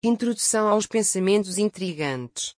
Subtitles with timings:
[0.00, 2.54] Introdução aos pensamentos intrigantes.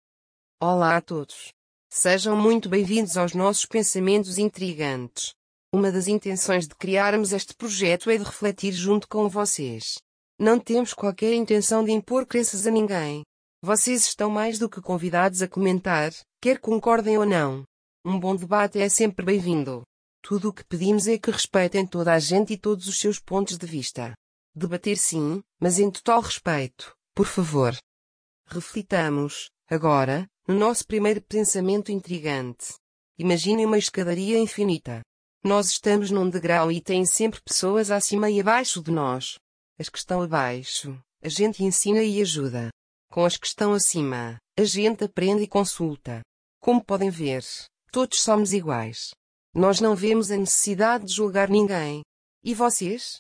[0.61, 1.53] Olá a todos.
[1.89, 5.35] Sejam muito bem-vindos aos nossos pensamentos intrigantes.
[5.73, 9.99] Uma das intenções de criarmos este projeto é de refletir junto com vocês.
[10.37, 13.23] Não temos qualquer intenção de impor crenças a ninguém.
[13.63, 16.11] Vocês estão mais do que convidados a comentar,
[16.43, 17.63] quer concordem ou não.
[18.05, 19.85] Um bom debate é sempre bem-vindo.
[20.23, 23.57] Tudo o que pedimos é que respeitem toda a gente e todos os seus pontos
[23.57, 24.13] de vista.
[24.57, 26.98] Debater sim, mas em total respeito.
[27.19, 27.77] Por favor.
[28.47, 32.75] Reflitamos, agora, no nosso primeiro pensamento intrigante.
[33.19, 35.01] Imagine uma escadaria infinita.
[35.43, 39.37] Nós estamos num degrau e tem sempre pessoas acima e abaixo de nós.
[39.77, 42.71] As que estão abaixo, a gente ensina e ajuda.
[43.11, 46.21] Com as que estão acima, a gente aprende e consulta.
[46.61, 47.45] Como podem ver,
[47.91, 49.11] todos somos iguais.
[49.53, 52.01] Nós não vemos a necessidade de julgar ninguém.
[52.45, 53.19] E vocês?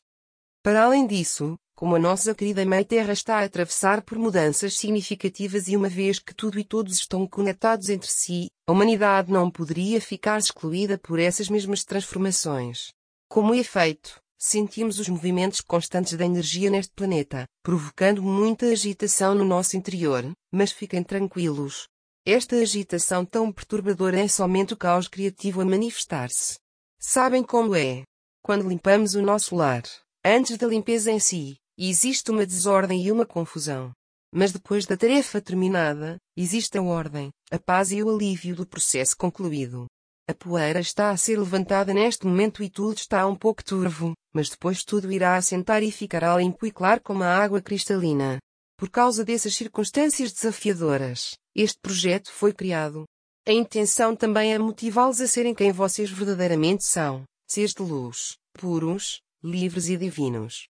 [0.62, 5.68] Para além disso, como a nossa querida Mãe Terra está a atravessar por mudanças significativas
[5.68, 10.00] e uma vez que tudo e todos estão conectados entre si, a humanidade não poderia
[10.00, 12.88] ficar excluída por essas mesmas transformações.
[13.28, 19.76] Como efeito, sentimos os movimentos constantes da energia neste planeta, provocando muita agitação no nosso
[19.76, 21.86] interior, mas fiquem tranquilos.
[22.26, 26.58] Esta agitação tão perturbadora é somente o caos criativo a manifestar-se.
[26.98, 28.02] Sabem como é?
[28.42, 29.84] Quando limpamos o nosso lar,
[30.24, 33.92] antes da limpeza em si, existe uma desordem e uma confusão.
[34.34, 39.16] Mas depois da tarefa terminada, existe a ordem, a paz e o alívio do processo
[39.16, 39.86] concluído.
[40.28, 44.50] A poeira está a ser levantada neste momento e tudo está um pouco turvo, mas
[44.50, 48.38] depois tudo irá assentar e ficará limpo e claro como a água cristalina.
[48.76, 53.04] Por causa dessas circunstâncias desafiadoras, este projeto foi criado.
[53.46, 59.20] A intenção também é motivá-los a serem quem vocês verdadeiramente são, seres de luz, puros,
[59.42, 60.68] livres e divinos.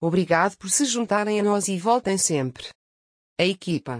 [0.00, 2.68] Obrigado por se juntarem a nós e voltem sempre.
[3.40, 3.96] A equipa